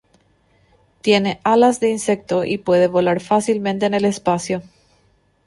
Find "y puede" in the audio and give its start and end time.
2.43-2.87